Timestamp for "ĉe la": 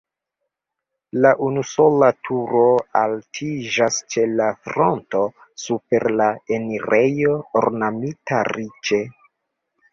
4.15-4.49